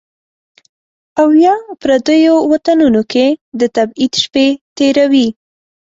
او 1.21 1.27
یا، 1.43 1.55
پردیو 1.81 2.35
وطنونو 2.51 3.01
کې 3.11 3.25
د 3.59 3.61
تبعید 3.75 4.13
شپې 4.23 4.47
تیروي 4.77 5.27